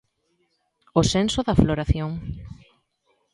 [0.99, 2.11] O senso da floración.